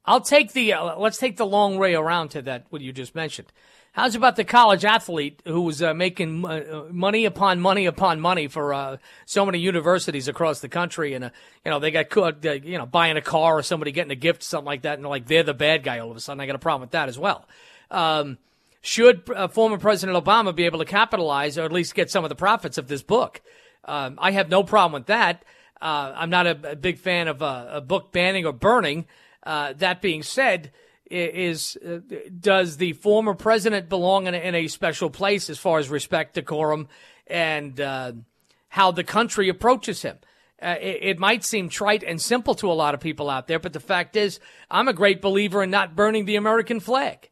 [0.08, 3.14] I'll take the uh, let's take the long way around to that what you just
[3.14, 3.52] mentioned.
[3.92, 8.48] How's about the college athlete who was uh, making uh, money upon money upon money
[8.48, 11.30] for uh, so many universities across the country, and uh,
[11.62, 14.16] you know they got caught, uh, you know, buying a car or somebody getting a
[14.16, 16.40] gift, something like that, and like they're the bad guy all of a sudden.
[16.40, 17.46] I got a problem with that as well.
[17.90, 18.38] Um,
[18.80, 22.34] should former President Obama be able to capitalize or at least get some of the
[22.34, 23.42] profits of this book?
[23.84, 25.44] Um, I have no problem with that.
[25.82, 29.06] I'm not a, a, big fan of a book banning or burning.
[29.48, 30.70] Uh, that being said,
[31.10, 32.00] is uh,
[32.38, 36.34] does the former president belong in a, in a, special place as far as respect,
[36.34, 36.86] decorum,
[37.26, 38.12] and uh,
[38.68, 40.18] how the country approaches him?
[40.60, 43.58] Uh, it, it, might seem trite and simple to a lot of people out there,
[43.58, 44.38] but the fact is,
[44.70, 47.30] I'm a great believer in not burning the American flag.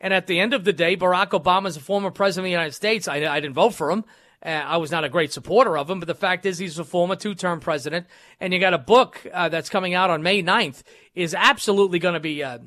[0.00, 2.52] And at the end of the day, Barack Obama is a former president of the
[2.52, 3.08] United States.
[3.08, 4.04] I, I didn't vote for him.
[4.44, 6.84] Uh, I was not a great supporter of him, but the fact is he's a
[6.84, 8.06] former two-term president,
[8.40, 10.82] and you got a book uh, that's coming out on May 9th
[11.14, 12.42] is absolutely going to be.
[12.42, 12.58] Uh,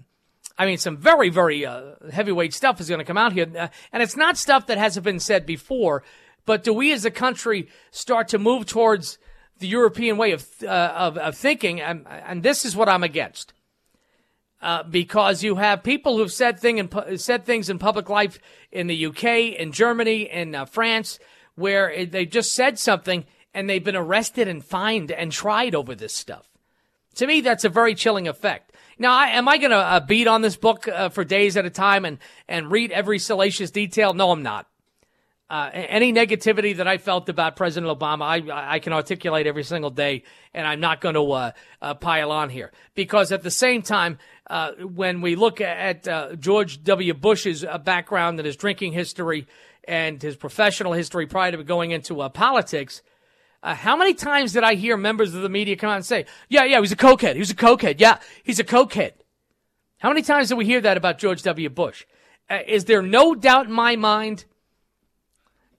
[0.56, 3.70] I mean, some very, very uh, heavyweight stuff is going to come out here, uh,
[3.92, 6.04] and it's not stuff that hasn't been said before.
[6.46, 9.18] But do we, as a country, start to move towards
[9.58, 11.82] the European way of uh, of, of, thinking?
[11.82, 13.54] And, and, this is what I'm against.
[14.92, 18.38] because you have people who've said thing in, said things in public life
[18.72, 21.18] in the UK, in Germany, in France,
[21.56, 26.13] where they just said something and they've been arrested and fined and tried over this
[26.13, 26.50] stuff.
[27.16, 28.72] To me, that's a very chilling effect.
[28.98, 31.66] Now, I, am I going to uh, beat on this book uh, for days at
[31.66, 34.13] a time and, and read every salacious detail?
[34.13, 34.68] No, I'm not.
[35.50, 39.92] Uh, any negativity that I felt about President Obama, I, I can articulate every single
[39.92, 42.72] day, and I'm not going to uh, uh, pile on here.
[42.96, 44.18] Because at the same time,
[44.50, 47.13] uh, when we look at George W.
[47.13, 49.46] Bush's background and his drinking history,
[49.88, 53.02] and his professional history prior to going into uh, politics.
[53.62, 56.25] Uh, how many times did I hear members of the media come out and say,
[56.50, 57.34] yeah, yeah, he's a cokehead.
[57.34, 57.96] He was a cokehead.
[58.00, 59.13] Yeah, he's a cokehead.
[60.00, 61.69] How many times did we hear that about George W.
[61.69, 62.06] Bush?
[62.50, 64.46] Uh, is there no doubt in my mind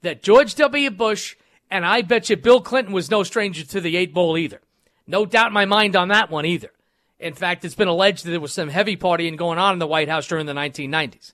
[0.01, 0.89] that George W.
[0.89, 1.35] Bush
[1.69, 4.61] and I bet you Bill Clinton was no stranger to the eight ball either.
[5.07, 6.71] No doubt in my mind on that one either.
[7.19, 9.87] In fact, it's been alleged that there was some heavy partying going on in the
[9.87, 11.33] White House during the 1990s.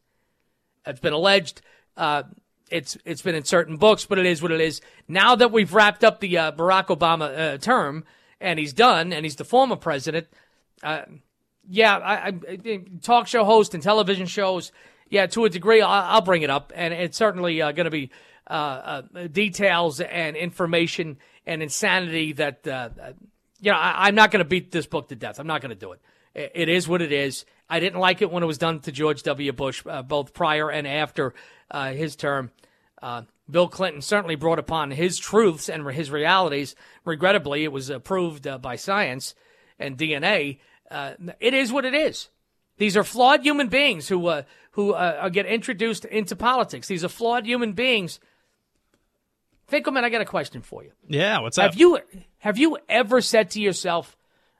[0.86, 1.61] It's been alleged
[1.97, 2.24] uh,
[2.72, 4.82] it's it's been in certain books, but it is what it is.
[5.07, 8.05] Now that we've wrapped up the uh, Barack Obama uh, term
[8.41, 10.28] and he's done, and he's the former president.
[10.84, 11.03] Uh,
[11.69, 14.72] yeah, I, I, talk show host and television shows.
[15.09, 17.91] Yeah, to a degree, I'll, I'll bring it up, and it's certainly uh, going to
[17.91, 18.09] be
[18.49, 18.53] uh,
[19.13, 22.61] uh, details and information and insanity that
[23.61, 23.78] you know.
[23.78, 25.39] I, am not going to beat this book to death.
[25.39, 26.01] I'm not going to do it.
[26.34, 26.51] it.
[26.55, 27.45] It is what it is.
[27.69, 29.51] I didn't like it when it was done to George W.
[29.53, 31.34] Bush, both prior and after
[31.72, 32.51] uh, his term.
[33.49, 36.76] Bill Clinton certainly brought upon his truths and his realities.
[37.03, 39.34] Regrettably, it was approved by science
[39.80, 40.59] and DNA.
[41.39, 42.30] it is what it is.
[42.82, 44.41] These are flawed human beings who uh,
[44.72, 46.88] who uh, get introduced into politics.
[46.88, 48.19] These are flawed human beings.
[49.72, 50.91] Finkelman, I got a question for you.
[51.07, 51.65] Yeah, what's up?
[51.65, 51.99] Have you
[52.39, 54.17] have you ever said to yourself,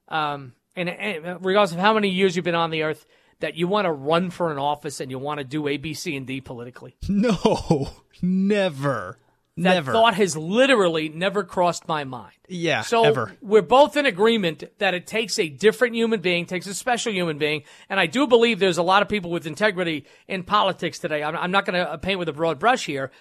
[0.08, 3.08] um, and, and regardless of how many years you've been on the earth,
[3.42, 5.94] that you want to run for an office and you want to do A, B,
[5.94, 6.96] C, and D politically?
[7.10, 7.90] No,
[8.22, 9.18] never.
[9.58, 9.92] That never.
[9.92, 12.34] thought has literally never crossed my mind.
[12.48, 13.34] Yeah, so ever.
[13.42, 17.38] we're both in agreement that it takes a different human being, takes a special human
[17.38, 21.22] being, and I do believe there's a lot of people with integrity in politics today.
[21.22, 23.12] I'm, I'm not going to paint with a broad brush here,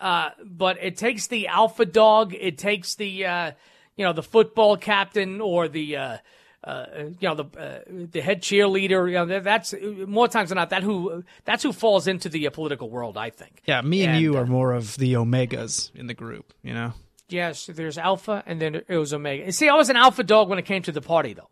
[0.00, 3.52] uh, but it takes the alpha dog, it takes the uh,
[3.96, 6.16] you know the football captain or the uh,
[6.62, 6.86] uh,
[7.18, 9.08] you know the uh, the head cheerleader.
[9.08, 9.74] You know that's
[10.06, 13.16] more times than not that who that's who falls into the uh, political world.
[13.16, 13.62] I think.
[13.66, 16.52] Yeah, me and, and you are more of the omegas in the group.
[16.62, 16.92] You know.
[17.28, 19.52] Yes, there's alpha, and then it was omega.
[19.52, 21.48] See, I was an alpha dog when it came to the party, though.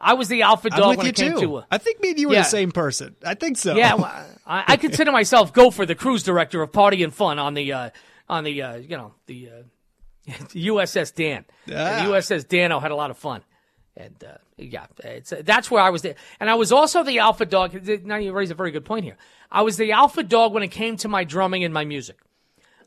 [0.00, 1.40] I was the alpha dog when it came too.
[1.40, 1.64] to.
[1.70, 2.42] I think me and you were yeah.
[2.42, 3.16] the same person.
[3.24, 3.74] I think so.
[3.74, 7.54] Yeah, well, I, I, consider myself Gopher the cruise director of Party and Fun on
[7.54, 7.90] the uh,
[8.28, 9.50] on the uh, you know the
[10.26, 11.44] USS Dan.
[11.68, 12.04] Ah.
[12.04, 13.42] The USS Dano had a lot of fun.
[13.98, 16.14] And uh, yeah, it's, uh, that's where I was there.
[16.38, 17.74] And I was also the alpha dog.
[18.04, 19.16] Now you raise a very good point here.
[19.50, 22.16] I was the alpha dog when it came to my drumming and my music.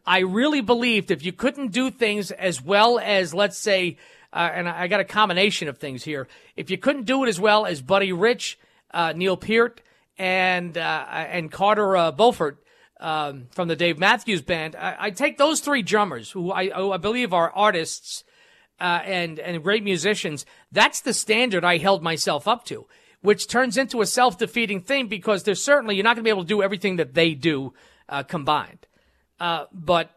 [0.06, 3.98] I really believed if you couldn't do things as well as, let's say,
[4.32, 6.30] uh, and I got a combination of things here.
[6.56, 8.58] If you couldn't do it as well as Buddy Rich,
[8.94, 9.82] uh, Neil Peart,
[10.18, 12.58] and uh, and Carter uh, Beauford
[13.00, 16.92] um, from the Dave Matthews Band, I, I take those three drummers who I, who
[16.94, 18.24] I believe are artists
[18.82, 20.46] uh, and and great musicians.
[20.72, 22.88] That's the standard I held myself up to,
[23.22, 26.32] which turns into a self defeating thing because there's certainly you're not going to be
[26.32, 27.74] able to do everything that they do
[28.10, 28.88] uh, combined.
[29.40, 30.10] Uh, but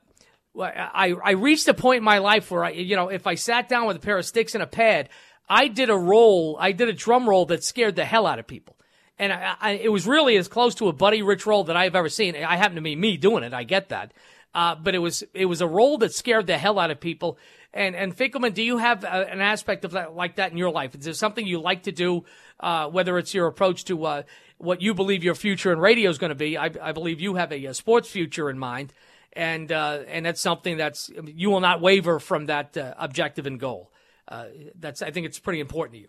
[0.58, 3.68] I I reached a point in my life where I you know if I sat
[3.68, 5.10] down with a pair of sticks and a pad,
[5.48, 8.46] I did a roll, I did a drum roll that scared the hell out of
[8.46, 8.76] people.
[9.18, 11.94] And I, I, it was really as close to a Buddy Rich roll that I've
[11.94, 12.34] ever seen.
[12.34, 13.52] I happen to be me doing it.
[13.52, 14.12] I get that.
[14.54, 17.38] Uh, but it was it was a roll that scared the hell out of people.
[17.74, 20.70] And and Finkelman, do you have a, an aspect of that like that in your
[20.70, 20.94] life?
[20.94, 22.24] Is there something you like to do,
[22.60, 24.22] uh, whether it's your approach to uh,
[24.58, 26.56] what you believe your future in radio is going to be?
[26.56, 28.92] I, I, believe you have a, a, sports future in mind,
[29.32, 33.58] and uh, and that's something that's you will not waver from that uh, objective and
[33.58, 33.90] goal.
[34.28, 34.46] Uh,
[34.78, 36.08] that's I think it's pretty important to you.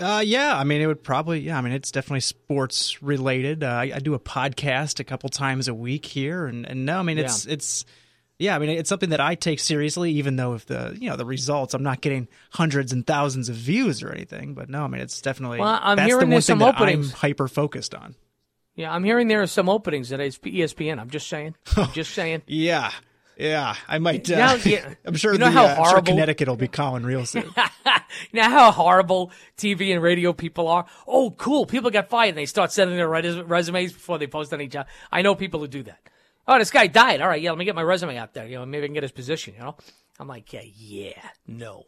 [0.00, 3.62] Uh, yeah, I mean, it would probably, yeah, I mean, it's definitely sports related.
[3.62, 6.98] Uh, I, I, do a podcast a couple times a week here, and, and no,
[6.98, 7.52] I mean, it's, yeah.
[7.52, 7.84] it's,
[8.42, 11.16] yeah, I mean, it's something that I take seriously, even though if the, you know,
[11.16, 14.88] the results, I'm not getting hundreds and thousands of views or anything, but no, I
[14.88, 17.12] mean, it's definitely, well, I'm that's hearing the one some thing openings.
[17.12, 18.16] I'm hyper focused on.
[18.74, 20.98] Yeah, I'm hearing there are some openings at ESPN.
[20.98, 21.54] I'm just saying.
[21.76, 22.42] I'm just saying.
[22.48, 22.90] yeah.
[23.38, 24.30] Yeah, I might.
[24.30, 26.68] Uh, now, yeah, I'm sure you know the, how uh, horrible sure Connecticut will be
[26.68, 27.44] calling real soon.
[28.30, 30.84] you know how horrible TV and radio people are.
[31.08, 31.64] Oh, cool!
[31.64, 34.86] People get fired and they start sending their resumes before they post any job.
[35.10, 35.98] I know people who do that.
[36.46, 37.20] Oh, this guy died.
[37.20, 38.46] All right, yeah, let me get my resume out there.
[38.46, 39.54] You know, maybe I can get his position.
[39.54, 39.76] You know,
[40.18, 41.86] I'm like, yeah, yeah, no.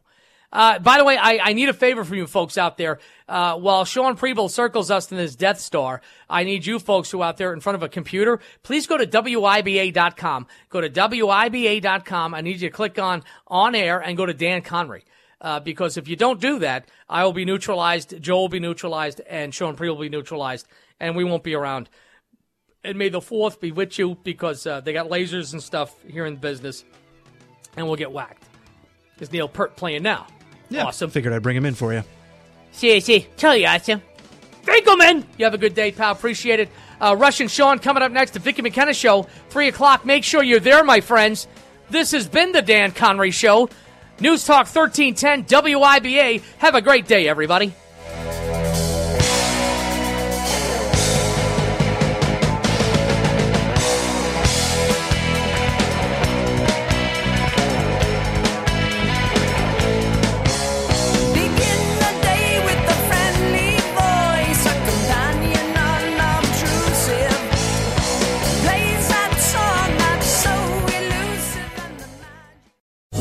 [0.55, 3.01] Uh, by the way, I, I, need a favor from you folks out there.
[3.29, 6.01] Uh, while Sean Preble circles us in his Death Star,
[6.31, 8.97] I need you folks who are out there in front of a computer, please go
[8.97, 10.47] to WIBA.com.
[10.69, 12.35] Go to WIBA.com.
[12.35, 15.03] I need you to click on on air and go to Dan Conry.
[15.41, 19.21] Uh, because if you don't do that, I will be neutralized, Joe will be neutralized,
[19.29, 20.69] and Sean Preble will be neutralized,
[21.01, 21.91] and we won't be around.
[22.85, 26.27] And may the fourth be with you because uh, they got lasers and stuff here
[26.27, 26.85] in the business,
[27.77, 28.45] and we'll get whacked.
[29.21, 30.27] Is Neil Peart playing now?
[30.69, 31.11] Yeah, awesome.
[31.11, 32.05] Figured I'd bring him in for you.
[32.73, 34.03] See, see, tell you awesome.
[34.65, 35.25] Finkelman!
[35.39, 36.13] You have a good day, pal.
[36.13, 36.69] Appreciate it.
[37.01, 38.33] Uh, Russian Sean coming up next.
[38.33, 40.05] The Vicki McKenna Show, 3 o'clock.
[40.05, 41.47] Make sure you're there, my friends.
[41.91, 43.69] This has been the Dan Conry Show.
[44.21, 46.43] News Talk 1310 WIBA.
[46.59, 47.75] Have a great day, everybody.